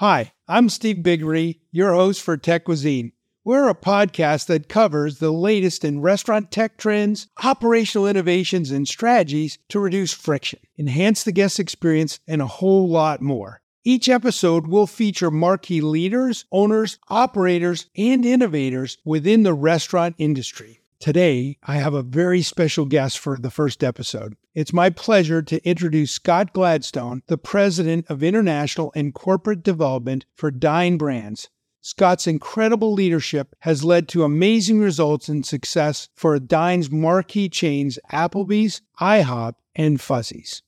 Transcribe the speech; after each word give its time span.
Hi, 0.00 0.32
I'm 0.48 0.70
Steve 0.70 1.02
Biggery, 1.02 1.60
your 1.70 1.92
host 1.92 2.22
for 2.22 2.38
Tech 2.38 2.64
Cuisine. 2.64 3.12
We're 3.44 3.68
a 3.68 3.74
podcast 3.74 4.46
that 4.46 4.66
covers 4.66 5.18
the 5.18 5.30
latest 5.30 5.84
in 5.84 6.00
restaurant 6.00 6.50
tech 6.50 6.78
trends, 6.78 7.26
operational 7.44 8.08
innovations, 8.08 8.70
and 8.70 8.88
strategies 8.88 9.58
to 9.68 9.78
reduce 9.78 10.14
friction, 10.14 10.60
enhance 10.78 11.22
the 11.22 11.32
guest 11.32 11.60
experience, 11.60 12.18
and 12.26 12.40
a 12.40 12.46
whole 12.46 12.88
lot 12.88 13.20
more. 13.20 13.60
Each 13.84 14.08
episode 14.08 14.66
will 14.66 14.86
feature 14.86 15.30
marquee 15.30 15.82
leaders, 15.82 16.46
owners, 16.50 16.98
operators, 17.10 17.90
and 17.94 18.24
innovators 18.24 18.96
within 19.04 19.42
the 19.42 19.52
restaurant 19.52 20.14
industry. 20.16 20.79
Today, 21.00 21.56
I 21.62 21.76
have 21.76 21.94
a 21.94 22.02
very 22.02 22.42
special 22.42 22.84
guest 22.84 23.18
for 23.18 23.38
the 23.38 23.50
first 23.50 23.82
episode. 23.82 24.36
It's 24.54 24.74
my 24.74 24.90
pleasure 24.90 25.40
to 25.40 25.66
introduce 25.66 26.10
Scott 26.10 26.52
Gladstone, 26.52 27.22
the 27.26 27.38
President 27.38 28.04
of 28.10 28.22
International 28.22 28.92
and 28.94 29.14
Corporate 29.14 29.62
Development 29.62 30.26
for 30.34 30.50
Dine 30.50 30.98
Brands. 30.98 31.48
Scott's 31.80 32.26
incredible 32.26 32.92
leadership 32.92 33.56
has 33.60 33.82
led 33.82 34.08
to 34.08 34.24
amazing 34.24 34.78
results 34.78 35.30
and 35.30 35.46
success 35.46 36.10
for 36.14 36.38
Dine's 36.38 36.90
marquee 36.90 37.48
chains 37.48 37.98
Applebee's, 38.12 38.82
IHOP, 39.00 39.54
and 39.74 39.98
Fuzzy's. 40.02 40.62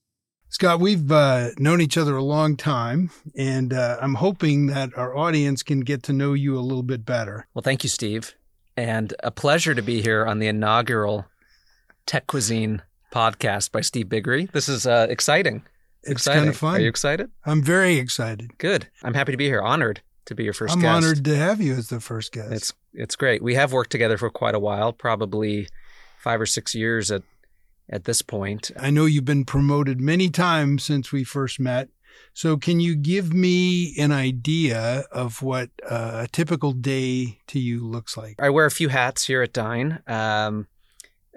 Scott, 0.49 0.79
we've 0.79 1.11
uh, 1.11 1.49
known 1.59 1.79
each 1.79 1.95
other 1.95 2.15
a 2.15 2.23
long 2.23 2.57
time, 2.57 3.11
and 3.37 3.71
uh, 3.71 3.97
I'm 4.01 4.15
hoping 4.15 4.65
that 4.65 4.97
our 4.97 5.15
audience 5.15 5.61
can 5.61 5.81
get 5.81 6.01
to 6.03 6.13
know 6.13 6.33
you 6.33 6.57
a 6.57 6.61
little 6.61 6.81
bit 6.81 7.05
better. 7.05 7.45
Well, 7.53 7.61
thank 7.61 7.83
you, 7.83 7.89
Steve 7.89 8.33
and 8.77 9.13
a 9.23 9.31
pleasure 9.31 9.75
to 9.75 9.81
be 9.81 10.01
here 10.01 10.25
on 10.25 10.39
the 10.39 10.47
inaugural 10.47 11.25
Tech 12.05 12.27
Cuisine 12.27 12.81
podcast 13.11 13.71
by 13.71 13.81
Steve 13.81 14.09
Biggery. 14.09 14.51
This 14.51 14.67
is 14.67 14.85
uh, 14.87 15.07
exciting. 15.09 15.63
It's 16.03 16.11
exciting. 16.11 16.41
kind 16.41 16.49
of 16.49 16.57
fun. 16.57 16.75
Are 16.75 16.79
you 16.79 16.89
excited? 16.89 17.31
I'm 17.45 17.61
very 17.61 17.97
excited. 17.97 18.57
Good. 18.57 18.87
I'm 19.03 19.13
happy 19.13 19.31
to 19.31 19.37
be 19.37 19.45
here. 19.45 19.61
Honored 19.61 20.01
to 20.25 20.35
be 20.35 20.43
your 20.43 20.53
1st 20.53 20.71
I'm 20.71 20.81
guest. 20.81 21.05
honored 21.05 21.25
to 21.25 21.35
have 21.35 21.61
you 21.61 21.73
as 21.73 21.89
the 21.89 21.99
first 21.99 22.31
guest. 22.31 22.51
It's 22.51 22.73
it's 22.93 23.15
great. 23.15 23.41
We 23.41 23.55
have 23.55 23.73
worked 23.73 23.91
together 23.91 24.17
for 24.17 24.29
quite 24.29 24.55
a 24.55 24.59
while, 24.59 24.93
probably 24.93 25.67
five 26.19 26.39
or 26.39 26.45
six 26.45 26.75
years 26.75 27.11
at 27.11 27.23
at 27.89 28.05
this 28.05 28.21
point. 28.21 28.71
I 28.79 28.89
know 28.89 29.05
you've 29.05 29.25
been 29.25 29.45
promoted 29.45 29.99
many 29.99 30.29
times 30.29 30.83
since 30.83 31.11
we 31.11 31.23
first 31.23 31.59
met. 31.59 31.89
So, 32.33 32.57
can 32.57 32.79
you 32.79 32.95
give 32.95 33.33
me 33.33 33.95
an 33.97 34.11
idea 34.11 35.05
of 35.11 35.41
what 35.41 35.69
uh, 35.87 36.21
a 36.23 36.27
typical 36.27 36.71
day 36.71 37.39
to 37.47 37.59
you 37.59 37.85
looks 37.85 38.17
like? 38.17 38.35
I 38.39 38.49
wear 38.49 38.65
a 38.65 38.71
few 38.71 38.89
hats 38.89 39.25
here 39.25 39.41
at 39.41 39.53
Dine. 39.53 40.01
Um, 40.07 40.67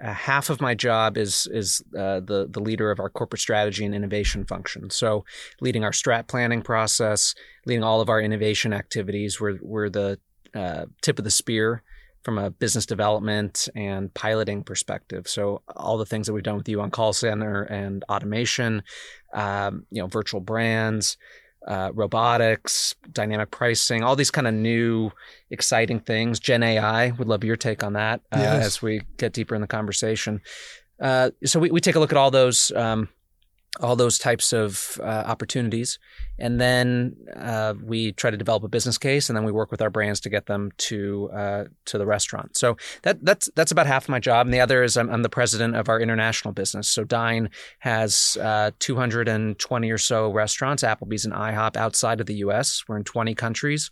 uh, 0.03 0.13
half 0.13 0.49
of 0.49 0.61
my 0.61 0.75
job 0.75 1.17
is 1.17 1.47
is 1.51 1.83
uh, 1.97 2.19
the 2.19 2.47
the 2.49 2.59
leader 2.59 2.91
of 2.91 2.99
our 2.99 3.09
corporate 3.09 3.41
strategy 3.41 3.83
and 3.85 3.95
innovation 3.95 4.45
function. 4.45 4.89
So, 4.89 5.25
leading 5.61 5.83
our 5.83 5.91
strat 5.91 6.27
planning 6.27 6.61
process, 6.61 7.33
leading 7.65 7.83
all 7.83 8.01
of 8.01 8.09
our 8.09 8.21
innovation 8.21 8.73
activities. 8.73 9.39
We're 9.41 9.57
we're 9.61 9.89
the 9.89 10.19
uh, 10.53 10.85
tip 11.01 11.17
of 11.19 11.25
the 11.25 11.31
spear 11.31 11.83
from 12.27 12.37
a 12.37 12.49
business 12.49 12.85
development 12.85 13.69
and 13.73 14.13
piloting 14.13 14.61
perspective. 14.61 15.29
So 15.29 15.61
all 15.77 15.97
the 15.97 16.05
things 16.05 16.27
that 16.27 16.33
we've 16.33 16.43
done 16.43 16.57
with 16.57 16.67
you 16.67 16.81
on 16.81 16.91
call 16.91 17.13
center 17.13 17.63
and 17.63 18.03
automation, 18.09 18.83
um, 19.33 19.85
you 19.91 20.01
know, 20.01 20.07
virtual 20.07 20.41
brands, 20.41 21.15
uh, 21.65 21.91
robotics, 21.93 22.95
dynamic 23.13 23.49
pricing, 23.51 24.03
all 24.03 24.17
these 24.17 24.29
kind 24.29 24.45
of 24.45 24.53
new, 24.53 25.09
exciting 25.51 26.01
things. 26.01 26.37
Gen 26.41 26.63
AI, 26.63 27.11
would 27.11 27.29
love 27.29 27.45
your 27.45 27.55
take 27.55 27.81
on 27.81 27.93
that 27.93 28.19
uh, 28.33 28.39
yes. 28.39 28.65
as 28.65 28.81
we 28.81 29.03
get 29.15 29.31
deeper 29.31 29.55
in 29.55 29.61
the 29.61 29.67
conversation. 29.67 30.41
Uh, 30.99 31.31
so 31.45 31.61
we, 31.61 31.71
we 31.71 31.79
take 31.79 31.95
a 31.95 31.99
look 31.99 32.11
at 32.11 32.17
all 32.17 32.29
those 32.29 32.73
um, 32.73 33.07
all 33.79 33.95
those 33.95 34.17
types 34.17 34.53
of 34.53 34.99
uh, 35.01 35.23
opportunities. 35.25 35.99
And 36.39 36.59
then 36.59 37.15
uh, 37.35 37.73
we 37.83 38.11
try 38.11 38.31
to 38.31 38.37
develop 38.37 38.63
a 38.63 38.67
business 38.67 38.97
case, 38.97 39.29
and 39.29 39.37
then 39.37 39.43
we 39.43 39.51
work 39.51 39.71
with 39.71 39.81
our 39.81 39.89
brands 39.89 40.19
to 40.21 40.29
get 40.29 40.45
them 40.45 40.71
to 40.77 41.29
uh, 41.33 41.63
to 41.85 41.97
the 41.97 42.05
restaurant. 42.05 42.57
So 42.57 42.77
that 43.03 43.23
that's 43.23 43.49
that's 43.55 43.71
about 43.71 43.87
half 43.87 44.05
of 44.05 44.09
my 44.09 44.19
job, 44.19 44.47
and 44.47 44.53
the 44.53 44.59
other 44.59 44.83
is 44.83 44.97
I'm, 44.97 45.09
I'm 45.09 45.23
the 45.23 45.29
president 45.29 45.75
of 45.75 45.89
our 45.89 45.99
international 45.99 46.53
business. 46.53 46.89
So 46.89 47.03
Dine 47.03 47.49
has 47.79 48.37
uh, 48.41 48.71
220 48.79 49.91
or 49.91 49.97
so 49.97 50.31
restaurants, 50.31 50.83
Applebee's 50.83 51.25
and 51.25 51.33
IHOP 51.33 51.75
outside 51.75 52.19
of 52.19 52.27
the 52.27 52.35
U.S. 52.35 52.83
We're 52.87 52.97
in 52.97 53.03
20 53.03 53.35
countries. 53.35 53.89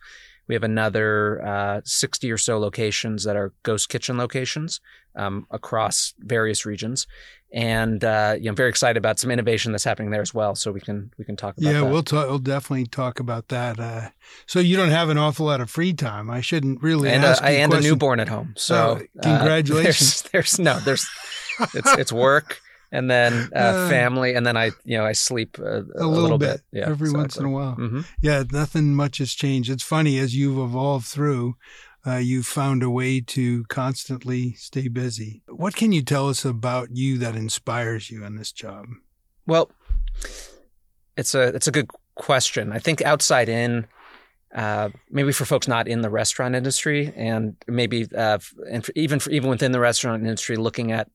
We 0.47 0.53
have 0.53 0.63
another 0.63 1.43
uh, 1.43 1.81
60 1.83 2.31
or 2.31 2.37
so 2.37 2.59
locations 2.59 3.23
that 3.23 3.35
are 3.35 3.53
ghost 3.63 3.89
kitchen 3.89 4.17
locations 4.17 4.79
um, 5.15 5.47
across 5.49 6.13
various 6.19 6.65
regions 6.65 7.07
and 7.55 8.03
uh, 8.03 8.35
you 8.37 8.43
know, 8.43 8.49
I'm 8.49 8.55
very 8.55 8.67
excited 8.67 8.97
about 8.97 9.17
some 9.17 9.31
innovation 9.31 9.71
that's 9.71 9.85
happening 9.85 10.11
there 10.11 10.21
as 10.21 10.33
well. 10.33 10.55
So 10.55 10.73
we 10.73 10.81
can 10.81 11.11
we 11.17 11.23
can 11.23 11.37
talk 11.37 11.57
about. 11.57 11.71
Yeah, 11.71 11.79
that. 11.79 11.85
we'll 11.85 12.03
talk. 12.03 12.27
We'll 12.27 12.37
definitely 12.37 12.85
talk 12.85 13.21
about 13.21 13.47
that. 13.47 13.79
Uh, 13.79 14.09
so 14.45 14.59
you 14.59 14.75
don't 14.75 14.89
have 14.89 15.07
an 15.07 15.17
awful 15.17 15.45
lot 15.45 15.61
of 15.61 15.69
free 15.69 15.93
time. 15.93 16.29
I 16.29 16.41
shouldn't 16.41 16.83
really 16.83 17.09
and 17.09 17.23
ask. 17.23 17.41
A, 17.41 17.47
and 17.47 17.73
a 17.73 17.79
newborn 17.79 18.19
at 18.19 18.27
home. 18.27 18.55
So 18.57 18.99
oh, 18.99 19.21
congratulations. 19.23 20.25
Uh, 20.25 20.29
there's, 20.33 20.57
there's, 20.57 20.59
no 20.59 20.79
there's 20.81 21.07
it's 21.73 21.97
it's 21.97 22.11
work. 22.13 22.59
And 22.91 23.09
then 23.09 23.49
uh, 23.53 23.89
family, 23.89 24.35
and 24.35 24.45
then 24.45 24.55
I, 24.55 24.71
you 24.85 24.97
know, 24.97 25.05
I 25.05 25.11
sleep 25.11 25.57
a, 25.57 25.63
a, 25.63 25.79
a 25.79 26.07
little, 26.07 26.11
little, 26.11 26.37
bit, 26.37 26.61
bit. 26.71 26.79
Yeah, 26.79 26.89
every 26.89 27.07
exactly. 27.07 27.19
once 27.19 27.37
in 27.37 27.45
a 27.45 27.49
while. 27.49 27.75
Mm-hmm. 27.75 28.01
Yeah, 28.21 28.43
nothing 28.49 28.95
much 28.95 29.17
has 29.17 29.33
changed. 29.33 29.69
It's 29.69 29.83
funny 29.83 30.17
as 30.17 30.33
you've 30.33 30.57
evolved 30.57 31.05
through 31.05 31.55
uh, 32.05 32.17
you've 32.17 32.45
found 32.45 32.83
a 32.83 32.89
way 32.89 33.19
to 33.19 33.63
constantly 33.65 34.53
stay 34.53 34.87
busy. 34.87 35.41
What 35.47 35.75
can 35.75 35.91
you 35.91 36.03
tell 36.03 36.29
us 36.29 36.45
about 36.45 36.89
you 36.95 37.17
that 37.19 37.35
inspires 37.35 38.11
you 38.11 38.23
in 38.23 38.35
this 38.35 38.51
job? 38.51 38.85
Well, 39.47 39.71
it's 41.17 41.33
a 41.33 41.47
it's 41.47 41.67
a 41.67 41.71
good 41.71 41.89
question. 42.15 42.71
I 42.71 42.79
think 42.79 43.01
outside 43.01 43.49
in, 43.49 43.87
uh, 44.53 44.89
maybe 45.09 45.31
for 45.31 45.45
folks 45.45 45.67
not 45.67 45.87
in 45.87 46.01
the 46.01 46.09
restaurant 46.09 46.55
industry, 46.55 47.11
and 47.15 47.55
maybe 47.67 48.07
uh, 48.15 48.39
and 48.69 48.85
for, 48.85 48.91
even 48.95 49.19
for, 49.19 49.31
even 49.31 49.49
within 49.49 49.71
the 49.71 49.79
restaurant 49.79 50.23
industry, 50.23 50.55
looking 50.55 50.91
at 50.91 51.09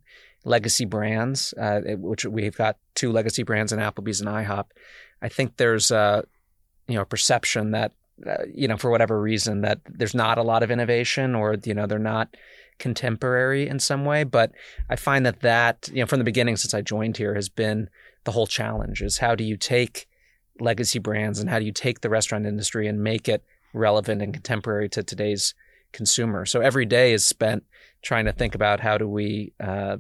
legacy 0.45 0.87
brands, 0.87 1.53
uh, 1.55 1.81
which 1.99 2.25
we've 2.25 2.57
got 2.57 2.79
two 2.95 3.13
legacy 3.13 3.43
brands 3.43 3.73
in 3.73 3.79
Applebee's 3.79 4.21
and 4.21 4.29
IHOP. 4.29 4.67
I 5.23 5.29
think 5.29 5.57
there's 5.57 5.91
a 5.91 6.25
you 6.89 6.97
know 6.97 7.03
a 7.03 7.07
perception 7.07 7.73
that 7.73 7.93
uh, 8.27 8.45
you 8.53 8.69
know, 8.69 8.77
for 8.77 8.91
whatever 8.91 9.21
reason, 9.21 9.63
that 9.63 9.81
there's 9.87 10.15
not 10.15 10.39
a 10.39 10.43
lot 10.43 10.63
of 10.63 10.71
innovation 10.71 11.35
or, 11.35 11.57
you 11.65 11.75
know, 11.75 11.87
they're 11.87 11.99
not 11.99 12.37
contemporary 12.79 13.69
in 13.69 13.79
some 13.79 14.05
way. 14.05 14.25
But 14.25 14.53
I 14.89 14.97
find 14.97 15.25
that 15.27 15.41
that, 15.41 15.89
you 15.93 16.01
know, 16.01 16.07
from 16.07 16.19
the 16.19 16.25
beginning 16.25 16.57
since 16.57 16.75
I 16.75 16.81
joined 16.81 17.17
here 17.17 17.35
has 17.35 17.49
been 17.49 17.89
the 18.25 18.33
whole 18.33 18.47
challenge 18.47 19.03
is 19.03 19.19
how 19.19 19.35
do 19.35 19.45
you 19.45 19.57
take 19.57 20.09
legacy 20.59 20.99
brands 20.99 21.39
and 21.39 21.49
how 21.49 21.59
do 21.59 21.65
you 21.65 21.73
take 21.73 22.01
the 22.01 22.11
restaurant 22.11 22.47
industry 22.47 22.87
and 22.87 23.03
make 23.03 23.29
it 23.29 23.45
relevant 23.73 24.21
and 24.21 24.35
contemporary 24.35 24.89
to 24.91 25.03
today's 25.03 25.55
consumer? 25.93 26.45
So 26.45 26.61
every 26.61 26.87
day 26.87 27.13
is 27.13 27.25
spent 27.25 27.65
trying 28.03 28.27
to 28.27 28.33
think 28.33 28.55
about 28.55 28.81
how 28.81 28.99
do 28.99 29.09
we, 29.09 29.53
uh, 29.61 29.99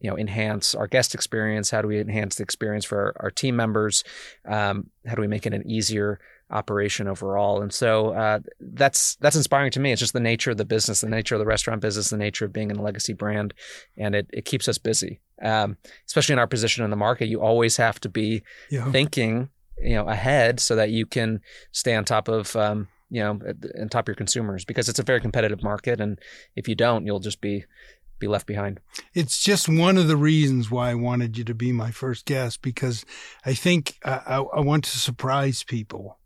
you 0.00 0.10
know, 0.10 0.18
enhance 0.18 0.74
our 0.74 0.86
guest 0.86 1.14
experience? 1.14 1.70
How 1.70 1.82
do 1.82 1.88
we 1.88 2.00
enhance 2.00 2.36
the 2.36 2.42
experience 2.42 2.84
for 2.84 2.98
our, 2.98 3.16
our 3.20 3.30
team 3.30 3.56
members? 3.56 4.04
Um, 4.44 4.90
how 5.06 5.14
do 5.14 5.20
we 5.20 5.28
make 5.28 5.46
it 5.46 5.54
an 5.54 5.68
easier 5.68 6.20
operation 6.50 7.08
overall. 7.08 7.60
And 7.60 7.72
so 7.72 8.10
uh, 8.10 8.40
that's 8.60 9.16
that's 9.16 9.36
inspiring 9.36 9.70
to 9.72 9.80
me. 9.80 9.92
It's 9.92 10.00
just 10.00 10.12
the 10.12 10.20
nature 10.20 10.52
of 10.52 10.56
the 10.56 10.64
business, 10.64 11.00
the 11.00 11.08
nature 11.08 11.34
of 11.34 11.38
the 11.40 11.46
restaurant 11.46 11.80
business, 11.80 12.10
the 12.10 12.16
nature 12.16 12.44
of 12.44 12.52
being 12.52 12.70
in 12.70 12.76
a 12.76 12.82
legacy 12.82 13.12
brand, 13.12 13.54
and 13.96 14.14
it, 14.14 14.28
it 14.32 14.44
keeps 14.44 14.68
us 14.68 14.78
busy. 14.78 15.20
Um, 15.42 15.76
especially 16.06 16.34
in 16.34 16.38
our 16.38 16.46
position 16.46 16.84
in 16.84 16.90
the 16.90 16.96
market, 16.96 17.26
you 17.26 17.40
always 17.40 17.76
have 17.76 18.00
to 18.00 18.08
be 18.08 18.42
yeah. 18.70 18.90
thinking, 18.90 19.50
you 19.78 19.94
know, 19.94 20.08
ahead 20.08 20.60
so 20.60 20.76
that 20.76 20.90
you 20.90 21.06
can 21.06 21.40
stay 21.72 21.94
on 21.94 22.04
top 22.04 22.28
of. 22.28 22.54
Um, 22.56 22.88
you 23.08 23.22
know, 23.22 23.38
on 23.80 23.88
top 23.88 24.06
of 24.06 24.08
your 24.08 24.16
consumers 24.16 24.64
because 24.64 24.88
it's 24.88 24.98
a 24.98 25.04
very 25.04 25.20
competitive 25.20 25.62
market, 25.62 26.00
and 26.00 26.18
if 26.56 26.66
you 26.66 26.74
don't, 26.74 27.06
you'll 27.06 27.20
just 27.20 27.40
be 27.40 27.64
be 28.18 28.26
left 28.26 28.46
behind. 28.46 28.80
It's 29.14 29.42
just 29.42 29.68
one 29.68 29.96
of 29.96 30.08
the 30.08 30.16
reasons 30.16 30.70
why 30.70 30.90
I 30.90 30.94
wanted 30.94 31.36
you 31.36 31.44
to 31.44 31.54
be 31.54 31.72
my 31.72 31.90
first 31.90 32.24
guest 32.24 32.62
because 32.62 33.04
I 33.44 33.54
think 33.54 33.98
I, 34.04 34.20
I, 34.26 34.36
I 34.38 34.60
want 34.60 34.84
to 34.84 34.98
surprise 34.98 35.62
people. 35.62 36.18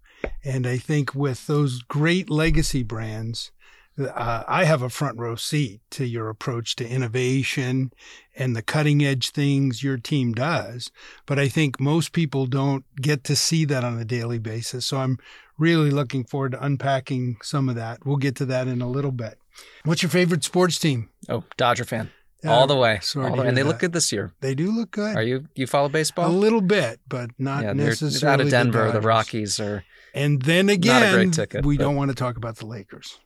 And 0.44 0.66
I 0.66 0.76
think 0.76 1.14
with 1.14 1.46
those 1.46 1.82
great 1.82 2.31
legacy 2.31 2.82
brands, 2.82 3.52
uh, 3.98 4.44
I 4.46 4.64
have 4.64 4.82
a 4.82 4.88
front 4.88 5.19
row 5.19 5.34
seat 5.34 5.81
to 5.90 6.06
your 6.06 6.28
approach 6.28 6.76
to 6.76 6.88
innovation 6.88 7.92
and 8.34 8.54
the 8.54 8.62
cutting 8.62 9.04
edge 9.04 9.31
things 9.31 9.82
your 9.82 9.98
team 9.98 10.32
does. 10.32 10.90
But 11.26 11.38
I 11.38 11.48
think 11.48 11.81
most 11.81 12.12
people 12.12 12.46
don't 12.46 12.84
get 12.96 13.25
to 13.25 13.37
see 13.37 13.64
that 13.66 13.84
on 13.84 13.98
a 13.98 14.04
daily 14.04 14.38
basis. 14.38 14.87
So 14.87 14.98
I'm 14.98 15.19
really 15.58 15.90
looking 15.90 16.25
forward 16.25 16.52
to 16.52 16.64
unpacking 16.64 17.38
some 17.42 17.69
of 17.69 17.75
that. 17.75 18.06
We'll 18.06 18.16
get 18.16 18.37
to 18.37 18.46
that 18.46 18.69
in 18.69 18.81
a 18.81 18.88
little 18.88 19.12
bit. 19.12 19.38
What's 19.85 20.02
your 20.02 20.11
favorite 20.11 20.44
sports 20.44 20.79
team? 20.79 21.08
Oh, 21.29 21.44
Dodger 21.56 21.85
fan. 21.85 22.11
all 22.47 22.67
the 22.67 22.76
way. 22.76 23.00
All 23.17 23.37
the, 23.37 23.43
and 23.43 23.56
they 23.56 23.62
that. 23.62 23.69
look 23.69 23.79
good 23.79 23.93
this 23.93 24.12
year. 24.12 24.32
They 24.41 24.55
do 24.55 24.70
look 24.70 24.91
good. 24.91 25.17
Are 25.17 25.23
you 25.23 25.47
you 25.55 25.67
follow 25.67 25.88
baseball? 25.88 26.29
A 26.29 26.32
little 26.32 26.61
bit, 26.61 27.00
but 27.08 27.31
not 27.38 27.64
yeah, 27.64 27.73
necessarily. 27.73 28.35
Out 28.35 28.41
of 28.41 28.50
Denver, 28.50 28.87
the, 28.87 29.00
the 29.00 29.06
Rockies 29.06 29.61
are 29.61 29.85
and 30.14 30.43
then 30.43 30.69
again, 30.69 31.32
we 31.62 31.76
don't 31.76 31.97
want 31.97 32.11
to 32.11 32.14
talk 32.14 32.37
about 32.37 32.56
the 32.56 32.67
Lakers. 32.67 33.19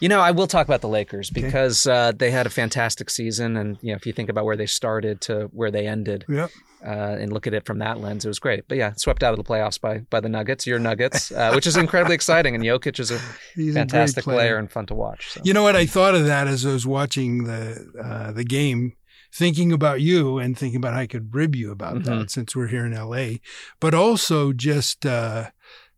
You 0.00 0.08
know, 0.08 0.20
I 0.20 0.30
will 0.30 0.46
talk 0.46 0.66
about 0.66 0.80
the 0.80 0.88
Lakers 0.88 1.30
because 1.30 1.86
okay. 1.86 1.96
uh, 1.96 2.12
they 2.12 2.30
had 2.30 2.46
a 2.46 2.50
fantastic 2.50 3.10
season, 3.10 3.56
and 3.56 3.78
you 3.82 3.90
know, 3.90 3.96
if 3.96 4.06
you 4.06 4.12
think 4.12 4.30
about 4.30 4.46
where 4.46 4.56
they 4.56 4.66
started 4.66 5.20
to 5.22 5.50
where 5.52 5.70
they 5.70 5.86
ended, 5.86 6.24
yep. 6.28 6.50
Uh, 6.82 7.18
and 7.20 7.30
look 7.30 7.46
at 7.46 7.52
it 7.52 7.66
from 7.66 7.78
that 7.80 8.00
lens, 8.00 8.24
it 8.24 8.28
was 8.28 8.38
great. 8.38 8.66
But 8.66 8.78
yeah, 8.78 8.94
swept 8.94 9.22
out 9.22 9.34
of 9.34 9.36
the 9.36 9.44
playoffs 9.44 9.78
by 9.78 9.98
by 10.08 10.20
the 10.20 10.30
Nuggets, 10.30 10.66
your 10.66 10.78
Nuggets, 10.78 11.30
uh, 11.30 11.52
which 11.52 11.66
is 11.66 11.76
incredibly 11.76 12.14
exciting. 12.14 12.54
And 12.54 12.64
Jokic 12.64 12.98
is 12.98 13.10
a 13.10 13.20
He's 13.54 13.74
fantastic 13.74 14.22
a 14.22 14.24
player. 14.24 14.38
player. 14.38 14.56
and 14.56 14.70
fun 14.70 14.86
to 14.86 14.94
watch. 14.94 15.32
So. 15.32 15.42
You 15.44 15.52
know 15.52 15.62
what? 15.62 15.76
I 15.76 15.84
thought 15.84 16.14
of 16.14 16.24
that 16.24 16.48
as 16.48 16.64
I 16.64 16.72
was 16.72 16.86
watching 16.86 17.44
the 17.44 17.92
uh, 18.02 18.32
the 18.32 18.44
game, 18.44 18.94
thinking 19.32 19.72
about 19.72 20.00
you 20.00 20.38
and 20.38 20.56
thinking 20.56 20.78
about 20.78 20.94
how 20.94 21.00
I 21.00 21.06
could 21.06 21.34
rib 21.34 21.54
you 21.54 21.70
about 21.70 21.96
mm-hmm. 21.96 22.20
that 22.20 22.30
since 22.30 22.56
we're 22.56 22.68
here 22.68 22.86
in 22.86 22.94
L.A. 22.94 23.42
But 23.78 23.92
also 23.92 24.54
just 24.54 25.04
uh, 25.04 25.50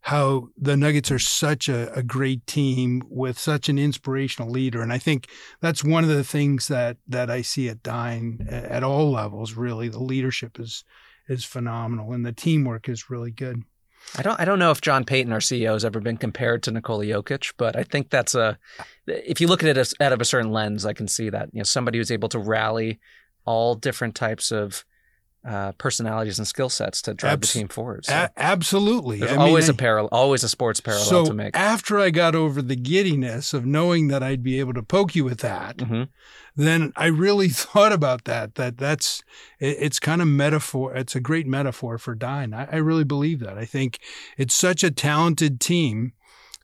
how 0.02 0.49
the 0.56 0.76
Nuggets 0.76 1.12
are 1.12 1.19
such 1.19 1.69
a, 1.69 1.93
a, 1.94 2.02
great 2.02 2.44
team 2.44 3.04
with 3.08 3.38
such 3.38 3.69
an 3.69 3.78
inspirational 3.78 4.50
leader. 4.50 4.82
And 4.82 4.93
I 4.93 4.99
think 4.99 5.28
that's 5.60 5.84
one 5.84 6.02
of 6.02 6.10
the 6.10 6.25
things 6.25 6.66
that, 6.66 6.96
that 7.06 7.31
I 7.31 7.43
see 7.43 7.69
at 7.69 7.84
Dine 7.84 8.44
at 8.50 8.82
all 8.82 9.12
levels, 9.12 9.54
really. 9.54 9.88
The 9.88 10.02
leadership 10.02 10.58
is, 10.58 10.82
is 11.28 11.44
phenomenal 11.44 12.12
and 12.12 12.26
the 12.26 12.32
teamwork 12.32 12.88
is 12.88 13.10
really 13.10 13.31
good. 13.31 13.62
I 14.19 14.22
don't 14.22 14.40
I 14.40 14.44
don't 14.44 14.58
know 14.58 14.72
if 14.72 14.81
John 14.81 15.04
Peyton, 15.04 15.32
our 15.32 15.38
CEO, 15.38 15.75
has 15.75 15.84
ever 15.84 16.00
been 16.00 16.16
compared 16.16 16.64
to 16.64 16.72
Nikola 16.72 17.05
Jokic, 17.05 17.52
but 17.56 17.76
I 17.76 17.84
think 17.84 18.10
that's 18.10 18.34
a 18.34 18.58
if 19.06 19.40
you 19.40 19.46
look 19.46 19.62
at 19.62 19.76
it 19.76 19.93
out 20.00 20.12
of 20.12 20.20
a 20.20 20.25
certain 20.25 20.50
lens, 20.50 20.84
I 20.84 20.93
can 20.93 21.06
see 21.06 21.31
that. 21.31 21.50
You 21.52 21.60
know, 21.60 21.64
somebody 21.64 21.98
who's 21.98 22.10
able 22.10 22.28
to 22.31 22.40
rally 22.40 22.98
all 23.44 23.76
different 23.76 24.16
types 24.16 24.50
of 24.50 24.84
uh, 25.44 25.73
personalities 25.73 26.39
and 26.39 26.47
skill 26.47 26.69
sets 26.69 27.03
to 27.03 27.15
drive 27.15 27.35
Abs- 27.35 27.53
the 27.53 27.59
team 27.61 27.69
forward. 27.69 28.06
So 28.06 28.15
a- 28.15 28.31
absolutely, 28.37 29.19
there's 29.19 29.33
I 29.33 29.37
always 29.37 29.67
mean, 29.67 29.75
a 29.75 29.79
parallel, 29.79 30.09
always 30.12 30.44
a 30.44 30.49
sports 30.49 30.81
parallel 30.81 31.05
so 31.05 31.25
to 31.25 31.35
make. 31.35 31.56
After 31.56 31.99
I 31.99 32.11
got 32.11 32.35
over 32.35 32.62
the 32.62 32.77
giddiness 32.77 33.53
of 33.53 33.67
knowing 33.67 34.09
that 34.09 34.23
I'd 34.23 34.43
be 34.43 34.61
able 34.61 34.75
to 34.75 34.83
poke 34.83 35.17
you 35.17 35.25
with 35.25 35.41
that, 35.41 35.79
mm-hmm. 35.79 36.05
then 36.55 36.93
I 36.97 37.06
really 37.06 37.49
thought 37.50 37.93
about 37.93 38.25
that. 38.25 38.55
That 38.55 38.79
that's 38.79 39.23
it, 39.59 39.77
it's 39.81 39.99
kind 39.99 40.23
of 40.23 40.29
metaphor. 40.29 40.94
It's 40.94 41.17
a 41.17 41.21
great 41.21 41.47
metaphor 41.47 41.99
for 41.99 42.15
Dine. 42.15 42.55
I, 42.55 42.69
I 42.71 42.77
really 42.77 43.05
believe 43.05 43.41
that. 43.41 43.59
I 43.59 43.65
think 43.65 43.99
it's 44.39 44.55
such 44.55 44.85
a 44.85 44.91
talented 44.91 45.61
team, 45.61 46.12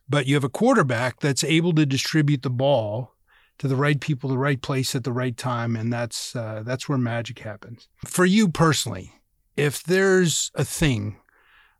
but 0.08 0.26
you 0.26 0.34
have 0.34 0.44
a 0.44 0.48
quarterback 0.48 1.18
that's 1.20 1.42
able 1.42 1.72
to 1.74 1.84
distribute 1.84 2.42
the 2.42 2.50
ball 2.50 3.14
to 3.58 3.68
the 3.68 3.76
right 3.76 4.00
people, 4.00 4.30
the 4.30 4.38
right 4.38 4.60
place 4.60 4.94
at 4.94 5.04
the 5.04 5.12
right 5.12 5.36
time, 5.36 5.76
and 5.76 5.92
that's 5.92 6.34
uh, 6.34 6.62
that's 6.64 6.88
where 6.88 6.98
magic 6.98 7.40
happens. 7.40 7.88
For 8.04 8.24
you 8.24 8.48
personally, 8.48 9.12
if 9.56 9.82
there's 9.82 10.50
a 10.54 10.64
thing 10.64 11.18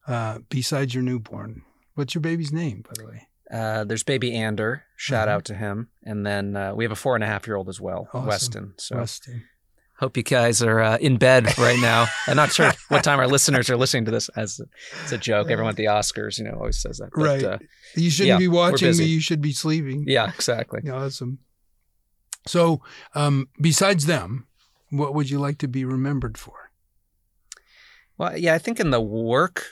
uh, 0.07 0.41
besides 0.49 0.95
your 0.95 1.03
newborn, 1.03 1.63
what's 1.95 2.15
your 2.15 2.23
baby's 2.23 2.53
name, 2.53 2.83
by 2.83 2.93
the 2.97 3.07
way? 3.07 3.29
Uh, 3.51 3.85
there's 3.85 4.03
baby 4.03 4.35
Ander. 4.35 4.85
Shout 4.97 5.29
mm-hmm. 5.29 5.37
out 5.37 5.45
to 5.47 5.55
him, 5.55 5.89
and 6.03 6.27
then 6.27 6.57
uh, 6.57 6.75
we 6.75 6.85
have 6.85 6.93
a 6.93 6.97
four 6.97 7.15
and 7.15 7.25
a 7.25 7.27
half 7.27 7.47
year 7.47 7.57
old 7.57 7.69
as 7.69 7.81
well, 7.81 8.09
awesome. 8.13 8.27
Weston. 8.27 8.75
So 8.77 8.97
Weston. 8.97 9.45
Hope 9.99 10.17
you 10.17 10.23
guys 10.23 10.63
are 10.63 10.81
uh, 10.81 10.97
in 10.99 11.17
bed 11.17 11.59
right 11.59 11.79
now. 11.81 12.07
I'm 12.29 12.37
not 12.37 12.53
sure 12.53 12.71
what 12.87 13.03
time 13.03 13.19
our 13.19 13.27
listeners 13.27 13.69
are 13.69 13.77
listening 13.77 14.05
to 14.05 14.13
this. 14.13 14.29
As 14.37 14.61
it's 15.03 15.11
a 15.11 15.19
joke, 15.19 15.51
everyone 15.51 15.71
at 15.71 15.77
the 15.77 15.87
Oscars, 15.87 16.39
you 16.39 16.45
know, 16.45 16.53
always 16.53 16.79
says 16.79 16.99
that. 16.99 17.11
But, 17.13 17.21
right. 17.21 17.43
Uh, 17.43 17.59
you 17.97 18.09
shouldn't 18.09 18.29
yeah, 18.29 18.39
be 18.39 18.47
watching 18.47 18.97
me. 18.97 19.07
You 19.07 19.21
should 19.21 19.41
be 19.41 19.51
sleeping. 19.51 20.05
Yeah, 20.07 20.29
exactly. 20.29 20.89
Awesome. 20.89 21.41
So, 22.49 22.83
um, 23.15 23.49
besides 23.61 24.07
them, 24.07 24.47
what 24.91 25.15
would 25.15 25.31
you 25.31 25.39
like 25.39 25.59
to 25.59 25.69
be 25.69 25.85
remembered 25.85 26.39
for? 26.39 26.71
Well, 28.17 28.37
yeah, 28.37 28.55
I 28.55 28.59
think 28.59 28.81
in 28.81 28.91
the 28.91 29.01
work 29.01 29.65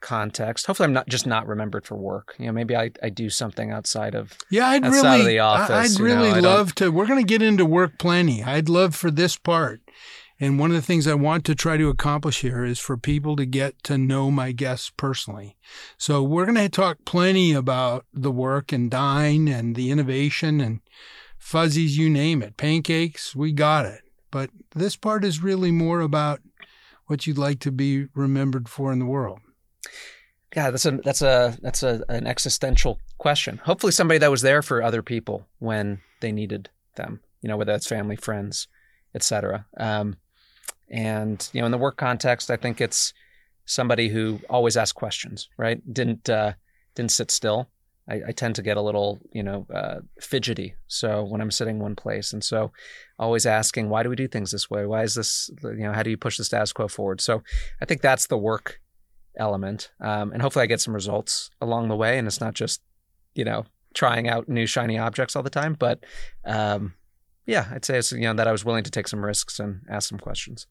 context, 0.00 0.66
hopefully 0.66 0.86
I'm 0.86 0.92
not 0.92 1.08
just 1.08 1.26
not 1.26 1.46
remembered 1.46 1.86
for 1.86 1.96
work. 1.96 2.34
You 2.38 2.46
know, 2.46 2.52
maybe 2.52 2.76
I, 2.76 2.90
I 3.02 3.08
do 3.08 3.30
something 3.30 3.70
outside 3.70 4.14
of 4.14 4.36
yeah, 4.50 4.68
I'd 4.68 4.84
really, 4.84 5.20
of 5.20 5.26
the 5.26 5.38
office. 5.38 5.96
I'd 5.96 6.00
really 6.00 6.32
know, 6.32 6.48
love 6.48 6.74
to. 6.76 6.90
We're 6.90 7.06
going 7.06 7.24
to 7.24 7.28
get 7.28 7.42
into 7.42 7.64
work 7.64 7.98
plenty. 7.98 8.42
I'd 8.42 8.68
love 8.68 8.94
for 8.94 9.10
this 9.10 9.36
part. 9.36 9.80
And 10.38 10.58
one 10.58 10.70
of 10.70 10.76
the 10.76 10.82
things 10.82 11.06
I 11.06 11.14
want 11.14 11.46
to 11.46 11.54
try 11.54 11.78
to 11.78 11.88
accomplish 11.88 12.42
here 12.42 12.62
is 12.62 12.78
for 12.78 12.98
people 12.98 13.36
to 13.36 13.46
get 13.46 13.82
to 13.84 13.96
know 13.96 14.30
my 14.30 14.52
guests 14.52 14.92
personally. 14.94 15.56
So 15.96 16.22
we're 16.22 16.44
going 16.44 16.56
to 16.56 16.68
talk 16.68 16.98
plenty 17.06 17.54
about 17.54 18.04
the 18.12 18.30
work 18.30 18.70
and 18.70 18.90
dine 18.90 19.48
and 19.48 19.74
the 19.74 19.90
innovation 19.90 20.60
and 20.60 20.80
Fuzzy's, 21.38 21.96
you 21.96 22.10
name 22.10 22.42
it, 22.42 22.56
pancakes, 22.56 23.34
we 23.34 23.52
got 23.52 23.86
it. 23.86 24.02
But 24.30 24.50
this 24.74 24.96
part 24.96 25.24
is 25.24 25.42
really 25.42 25.70
more 25.70 26.00
about 26.00 26.40
what 27.06 27.26
you'd 27.26 27.38
like 27.38 27.60
to 27.60 27.72
be 27.72 28.06
remembered 28.14 28.68
for 28.68 28.92
in 28.92 28.98
the 28.98 29.06
world. 29.06 29.40
Yeah, 30.54 30.70
that's 30.70 30.86
a 30.86 30.92
that's 30.92 31.22
a 31.22 31.56
that's 31.60 31.82
a 31.82 32.02
an 32.08 32.26
existential 32.26 32.98
question. 33.18 33.58
Hopefully, 33.64 33.92
somebody 33.92 34.18
that 34.18 34.30
was 34.30 34.42
there 34.42 34.62
for 34.62 34.82
other 34.82 35.02
people 35.02 35.46
when 35.58 36.00
they 36.20 36.32
needed 36.32 36.70
them. 36.96 37.20
You 37.42 37.48
know, 37.48 37.56
whether 37.56 37.72
that's 37.72 37.86
family, 37.86 38.16
friends, 38.16 38.66
etc. 39.14 39.66
Um, 39.76 40.16
and 40.88 41.48
you 41.52 41.60
know, 41.60 41.66
in 41.66 41.72
the 41.72 41.78
work 41.78 41.96
context, 41.96 42.50
I 42.50 42.56
think 42.56 42.80
it's 42.80 43.12
somebody 43.66 44.08
who 44.08 44.40
always 44.48 44.76
asked 44.76 44.94
questions. 44.94 45.48
Right? 45.58 45.80
Didn't 45.92 46.28
uh, 46.28 46.54
didn't 46.94 47.12
sit 47.12 47.30
still. 47.30 47.68
I, 48.08 48.20
I, 48.28 48.32
tend 48.32 48.54
to 48.56 48.62
get 48.62 48.76
a 48.76 48.82
little, 48.82 49.20
you 49.32 49.42
know, 49.42 49.66
uh, 49.74 49.96
fidgety. 50.20 50.74
So 50.86 51.24
when 51.24 51.40
I'm 51.40 51.50
sitting 51.50 51.78
one 51.78 51.96
place, 51.96 52.32
and 52.32 52.42
so 52.42 52.72
always 53.18 53.46
asking, 53.46 53.88
why 53.88 54.02
do 54.02 54.10
we 54.10 54.16
do 54.16 54.28
things 54.28 54.52
this 54.52 54.70
way? 54.70 54.86
Why 54.86 55.02
is 55.02 55.14
this, 55.14 55.50
you 55.62 55.74
know, 55.78 55.92
how 55.92 56.02
do 56.02 56.10
you 56.10 56.16
push 56.16 56.36
the 56.36 56.44
status 56.44 56.72
quo 56.72 56.88
forward? 56.88 57.20
So 57.20 57.42
I 57.80 57.84
think 57.84 58.02
that's 58.02 58.28
the 58.28 58.38
work 58.38 58.80
element, 59.38 59.90
um, 60.00 60.32
and 60.32 60.40
hopefully 60.40 60.62
I 60.62 60.66
get 60.66 60.80
some 60.80 60.94
results 60.94 61.50
along 61.60 61.88
the 61.88 61.96
way, 61.96 62.18
and 62.18 62.26
it's 62.26 62.40
not 62.40 62.54
just, 62.54 62.80
you 63.34 63.44
know, 63.44 63.66
trying 63.94 64.28
out 64.28 64.48
new 64.48 64.66
shiny 64.66 64.98
objects 64.98 65.34
all 65.34 65.42
the 65.42 65.50
time, 65.50 65.74
but 65.74 66.04
um, 66.44 66.94
yeah, 67.46 67.66
I'd 67.72 67.84
say 67.84 67.98
it's 67.98 68.12
you 68.12 68.20
know 68.20 68.34
that 68.34 68.46
I 68.48 68.52
was 68.52 68.64
willing 68.64 68.84
to 68.84 68.90
take 68.90 69.08
some 69.08 69.24
risks 69.24 69.58
and 69.58 69.80
ask 69.88 70.08
some 70.08 70.18
questions. 70.18 70.66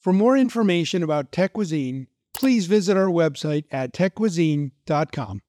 For 0.00 0.12
more 0.12 0.36
information 0.36 1.02
about 1.02 1.30
Tech 1.30 1.52
Cuisine, 1.52 2.08
please 2.34 2.66
visit 2.66 2.96
our 2.96 3.06
website 3.06 3.64
at 3.70 3.92
techcuisine.com. 3.92 5.40